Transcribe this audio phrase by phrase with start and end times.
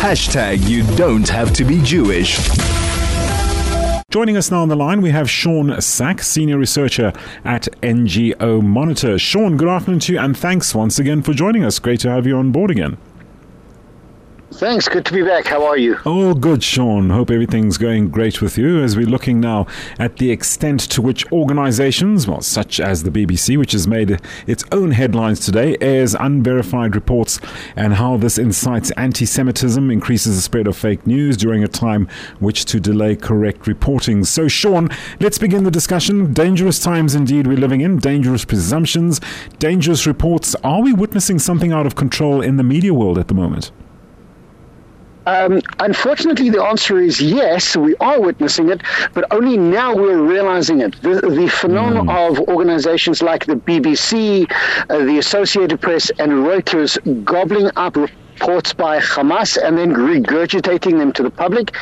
[0.00, 2.38] Hashtag you don't have to be Jewish.
[4.10, 7.12] Joining us now on the line, we have Shaun Sacks, Senior Researcher
[7.44, 9.18] at NGO Monitor.
[9.18, 11.78] Shaun, good afternoon to you, and thanks once again for joining us.
[11.78, 12.96] Great to have you on board again.
[14.52, 14.88] Thanks.
[14.88, 15.46] Good to be back.
[15.46, 15.96] How are you?
[16.04, 17.10] Oh, good, Shaun.
[17.10, 19.66] Hope everything's going great with you as we're looking now
[19.98, 24.64] at the extent to which organizations, well, such as the BBC, which has made its
[24.72, 27.38] own headlines today, airs unverified reports
[27.76, 32.08] and how this incites anti Semitism, increases the spread of fake news during a time
[32.40, 34.24] which to delay correct reporting.
[34.24, 34.90] So, Shaun,
[35.20, 36.34] let's begin the discussion.
[36.34, 39.20] Dangerous times indeed we're living in, dangerous presumptions,
[39.60, 40.56] dangerous reports.
[40.56, 43.70] Are we witnessing something out of control in the media world at the moment?
[45.26, 50.80] Um, unfortunately, the answer is yes, we are witnessing it, but only now we're realizing
[50.80, 51.00] it.
[51.02, 52.30] The, the phenomenon mm.
[52.30, 54.50] of organizations like the BBC,
[54.88, 57.96] uh, the Associated Press, and Reuters gobbling up
[58.40, 61.74] reports by Hamas and then regurgitating them to the public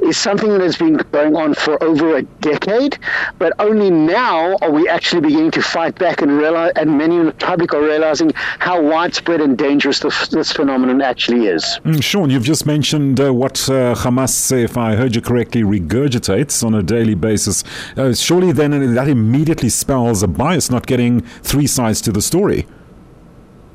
[0.00, 2.98] is something that has been going on for over a decade.
[3.38, 7.26] But only now are we actually beginning to fight back and realize, and many in
[7.26, 11.64] the public are realizing how widespread and dangerous this, this phenomenon actually is.
[11.84, 16.62] Mm, Shaun, you've just mentioned uh, what uh, Hamas, if I heard you correctly, regurgitates
[16.64, 17.64] on a daily basis.
[17.96, 22.66] Uh, surely then that immediately spells a bias, not getting three sides to the story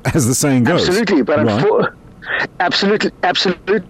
[0.14, 0.88] as the saying goes.
[0.88, 1.99] Absolutely, but right.
[2.60, 3.84] Absolutely, absolutely.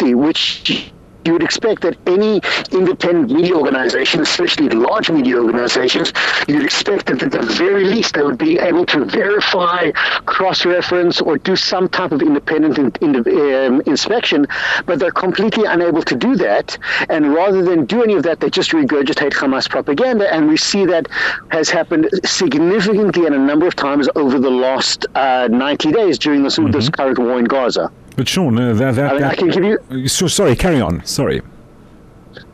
[0.00, 0.92] Which
[1.26, 2.40] you would expect that any
[2.72, 6.12] independent media organization, especially large media organizations,
[6.48, 9.90] you'd expect that at the very least they would be able to verify,
[10.26, 14.46] cross-reference, or do some type of independent in, in, um, inspection,
[14.86, 16.78] but they're completely unable to do that.
[17.08, 20.86] And rather than do any of that, they just regurgitate Hamas propaganda, and we see
[20.86, 21.08] that
[21.50, 26.42] has happened significantly and a number of times over the last uh, 90 days during
[26.42, 26.70] this, mm-hmm.
[26.70, 27.90] this current war in Gaza.
[28.16, 30.08] But Shaun, uh, that, that, I, mean, that, I can give you.
[30.08, 31.04] So, sorry, carry on.
[31.04, 31.42] Sorry.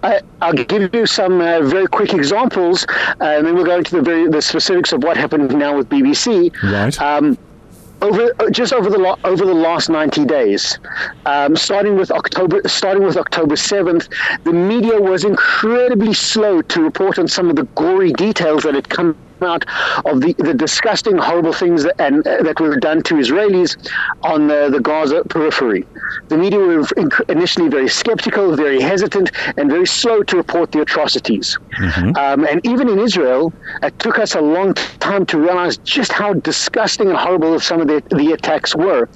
[0.03, 3.97] I, will give you some uh, very quick examples, uh, and then we'll go into
[3.97, 6.53] the very the specifics of what happened now with BBC.
[6.63, 7.01] Right.
[7.01, 7.39] Um,
[8.01, 10.79] over uh, just over the lo- over the last 90 days,
[11.25, 14.13] um, starting with October starting with October 7th,
[14.43, 18.89] the media was incredibly slow to report on some of the gory details that had
[18.89, 19.65] come out
[20.05, 23.77] of the, the disgusting, horrible things that, and, uh, that were done to Israelis
[24.23, 25.87] on the, the Gaza periphery.
[26.29, 26.87] The media were
[27.29, 31.59] initially very skeptical, very hesitant, and very slow to report the atrocities.
[31.79, 32.17] Mm-hmm.
[32.17, 36.35] Um, and even in Israel, it took us a long time to realize just how
[36.35, 39.09] disgusting and horrible some of the, the attacks were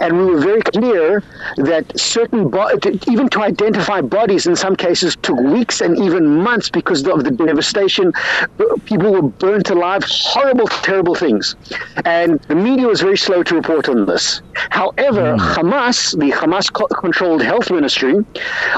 [0.00, 1.22] and we were very clear
[1.56, 2.70] that certain bo-
[3.06, 7.30] even to identify bodies in some cases took weeks and even months because of the
[7.30, 8.12] devastation.
[8.86, 9.22] People were
[9.60, 11.54] burnt alive, horrible, terrible things,
[12.04, 14.40] and the media was very slow to report on this.
[14.70, 15.38] However, mm.
[15.38, 18.14] Hamas, the Hamas-controlled health ministry,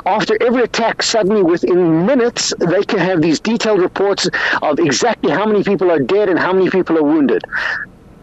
[0.07, 4.29] after every attack, suddenly within minutes they can have these detailed reports
[4.63, 7.43] of exactly how many people are dead and how many people are wounded.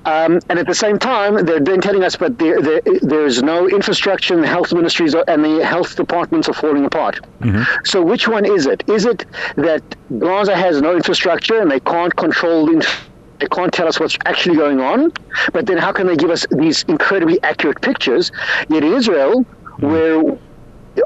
[0.10, 3.70] Um, and at the same time, they're then telling us, but there, there, there's no
[3.70, 7.20] infrastructure, and the health ministries are, and the health departments are falling apart.
[7.42, 7.64] Mm-hmm.
[7.86, 8.84] So, which one is it?
[8.90, 9.26] Is it
[9.56, 9.84] that
[10.18, 14.80] Gaza has no infrastructure and they can't control they can't tell us what's actually going
[14.82, 15.14] on,
[15.54, 18.32] but then how can they give us these incredibly accurate pictures?
[18.68, 19.88] Yet in Israel, mm-hmm.
[19.92, 20.38] where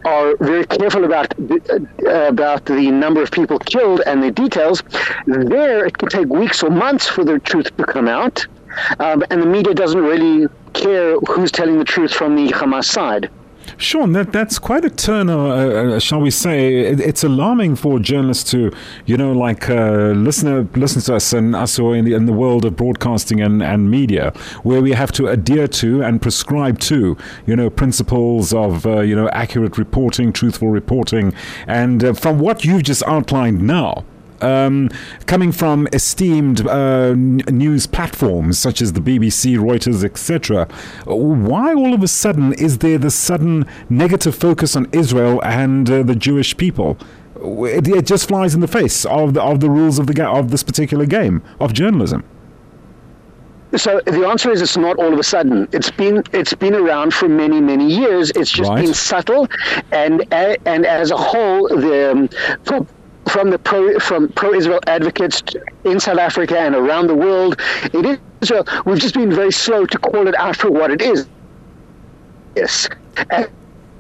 [0.06, 4.82] are very careful about uh, about the number of people killed and the details.
[5.28, 8.48] There, it can take weeks or months for the truth to come out,
[9.00, 13.30] um, and the media doesn't really care who's telling the truth from the Hamas side.
[13.78, 16.82] Shaun, that that's quite a turn, uh, uh, shall we say?
[16.82, 18.72] It, it's alarming for journalists to,
[19.06, 22.26] you know, like uh, listen listen to us and us who are in the, in
[22.26, 24.32] the world of broadcasting and, and media,
[24.64, 29.16] where we have to adhere to and prescribe to, you know, principles of, uh, you
[29.16, 31.34] know, accurate reporting, truthful reporting,
[31.68, 34.04] and uh, from what you've just outlined now
[34.44, 34.90] um,
[35.26, 40.68] coming from esteemed uh, news platforms such as the BBC, Reuters, etc.
[41.06, 46.04] Why all of a sudden is there this sudden negative focus on Israel and uh,
[46.04, 46.98] the Jewish people?
[47.36, 50.32] It, it, just flies in the face of the, of the rules of the ga-
[50.32, 52.24] of this particular game of journalism.
[53.76, 55.68] So the answer is it's not all of a sudden.
[55.72, 58.32] It's been it's been around for many many years.
[58.36, 58.86] It's just right.
[58.86, 59.48] been subtle,
[59.92, 62.88] and and as a whole, the um,
[63.30, 65.42] from the pro from pro-Israel advocates
[65.84, 67.60] in South Africa and around the world.
[67.94, 68.66] It is Israel.
[68.86, 71.28] We've just been very slow to call it out for what it is.
[72.56, 72.88] Yes,
[73.30, 73.50] and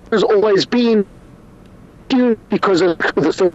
[0.09, 1.05] there's always been
[2.49, 3.53] because of the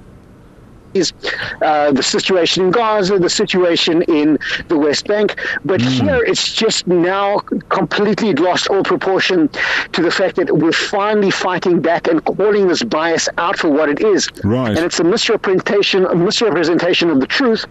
[1.62, 4.38] uh, the situation in Gaza, the situation in
[4.69, 5.37] the West Bank.
[5.64, 5.88] But mm.
[6.02, 7.38] here it's just now
[7.69, 9.49] completely lost all proportion
[9.93, 13.88] to the fact that we're finally fighting back and calling this bias out for what
[13.88, 14.29] it is.
[14.44, 14.76] Right.
[14.76, 17.64] And it's a misrepresentation, a misrepresentation of the truth.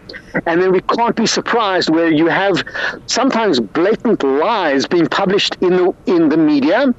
[0.46, 2.64] And then we can't be surprised where you have
[3.08, 6.94] sometimes blatant lies being published in the in the media,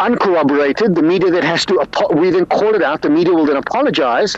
[0.00, 0.94] uncorroborated.
[0.94, 3.02] The media that has to we then call it out.
[3.02, 4.36] The media will then apologize,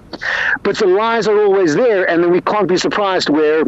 [0.63, 3.65] but the lies are always there, and then we can't be surprised where,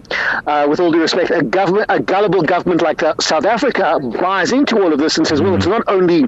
[0.47, 4.53] uh, with all due respect, a government, a gullible government like uh, South Africa buys
[4.53, 6.23] into all of this and says, well, it's not only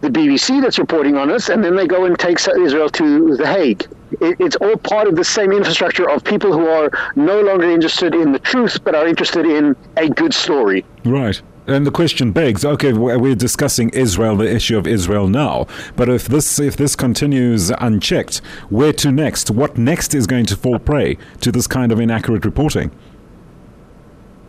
[0.00, 3.46] the BBC that's reporting on us, and then they go and take Israel to The
[3.46, 3.86] Hague.
[4.20, 8.14] It, it's all part of the same infrastructure of people who are no longer interested
[8.14, 10.84] in the truth, but are interested in a good story.
[11.04, 11.40] Right.
[11.66, 15.66] And the question begs: Okay, we're discussing Israel, the issue of Israel now.
[15.94, 18.38] But if this if this continues unchecked,
[18.68, 19.50] where to next?
[19.50, 22.90] What next is going to fall prey to this kind of inaccurate reporting?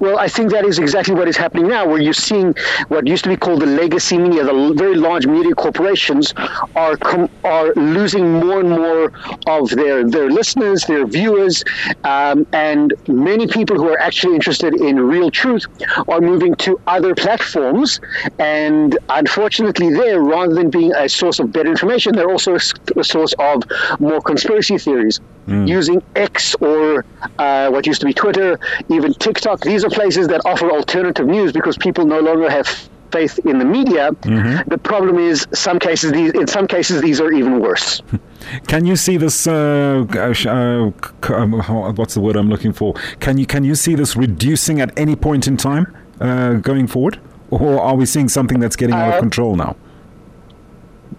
[0.04, 2.54] Well, I think that is exactly what is happening now, where you're seeing
[2.90, 6.34] what used to be called the legacy media, the very large media corporations,
[6.76, 9.14] are com- are losing more and more
[9.48, 11.64] of their their listeners, their viewers,
[12.04, 15.66] um, and many people who are actually interested in real truth
[16.10, 18.02] are moving to other platforms.
[18.40, 23.34] And unfortunately, there, rather than being a source of better information, they're also a source
[23.40, 23.64] of
[24.02, 25.22] more conspiracy theories.
[25.48, 25.68] Mm.
[25.68, 27.04] Using X or
[27.38, 28.58] uh, what used to be Twitter,
[28.88, 32.68] even TikTok, these are places that offer alternative news because people no longer have
[33.14, 34.12] faith in the media.
[34.12, 34.70] Mm-hmm.
[34.70, 38.02] The problem is, some cases, these, in some cases, these are even worse.
[38.68, 39.48] Can you see this?
[39.48, 41.52] Uh, uh, um,
[41.96, 42.94] what's the word I'm looking for?
[43.20, 45.86] Can you can you see this reducing at any point in time
[46.20, 47.20] uh, going forward,
[47.52, 49.76] or are we seeing something that's getting out of uh, control now?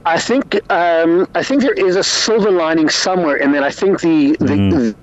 [0.05, 4.00] I think um, I think there is a silver lining somewhere, and then I think
[4.00, 4.94] the the, mm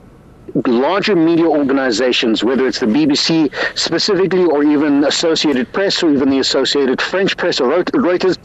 [0.66, 6.40] larger media organizations, whether it's the BBC specifically, or even Associated Press, or even the
[6.40, 8.38] Associated French Press, or Reuters,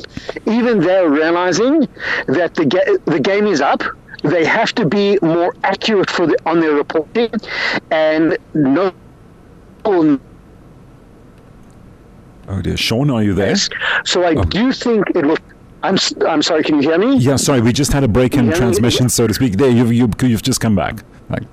[0.47, 1.88] even they're realizing
[2.26, 3.82] that the, ga- the game is up.
[4.23, 7.31] They have to be more accurate for the, on their reporting,
[7.91, 8.93] and no.
[12.49, 13.50] Oh dear, Shaun, are you there?
[13.50, 13.69] Yes.
[14.05, 14.43] So I oh.
[14.44, 15.37] do think it will.
[15.82, 16.64] I'm, I'm sorry.
[16.64, 17.17] Can you hear me?
[17.19, 17.61] Yeah, sorry.
[17.61, 19.53] We just had a break in transmission, so to speak.
[19.53, 21.05] There, you've, you, have you have just come back.
[21.29, 21.47] Right.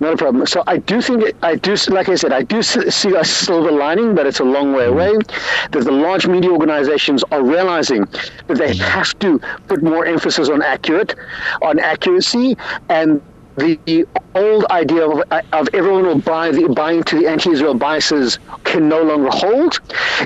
[0.00, 0.46] Not a problem.
[0.46, 4.14] So I do think, I do, like I said, I do see a silver lining,
[4.14, 5.12] but it's a long way away.
[5.12, 5.70] Mm.
[5.72, 8.06] That the large media organizations are realizing
[8.46, 8.78] that they mm.
[8.78, 9.38] have to
[9.68, 11.14] put more emphasis on accurate,
[11.60, 12.56] on accuracy,
[12.88, 13.20] and
[13.56, 18.88] the old idea of, of everyone will buy the buy into the anti-Israel biases can
[18.88, 19.80] no longer hold,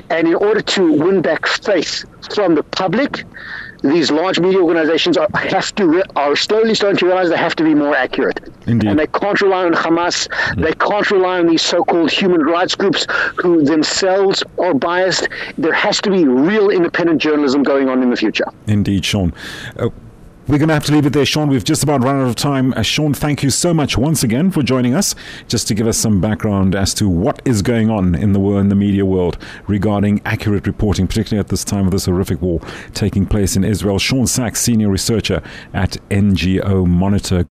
[0.09, 3.25] and in order to win back faith from the public,
[3.91, 7.63] these large media organizations are have to are slowly starting to realize they have to
[7.63, 8.39] be more accurate.
[8.67, 8.89] Indeed.
[8.89, 10.27] And they can't rely on Hamas.
[10.27, 10.61] Mm-hmm.
[10.61, 15.27] They can't rely on these so-called human rights groups who themselves are biased.
[15.57, 18.45] There has to be real independent journalism going on in the future.
[18.67, 19.33] Indeed, Shaun.
[19.77, 19.89] Uh,
[20.47, 21.49] we're going to have to leave it there, Shaun.
[21.49, 22.71] We've just about run out of time.
[22.73, 25.15] Uh, Shaun, thank you so much once again for joining us,
[25.47, 28.61] just to give us some background as to what is going on in the world,
[28.61, 32.61] in the media world regarding accurate reporting, particularly at this time of this horrific war
[32.93, 33.97] taking place in Israel.
[33.97, 35.41] Shaun Sacks, senior researcher
[35.73, 37.43] at NGO Monitor.